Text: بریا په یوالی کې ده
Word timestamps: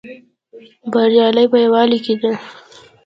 بریا 0.93 1.25
په 1.51 1.57
یوالی 1.65 1.99
کې 2.05 2.13
ده 2.21 2.31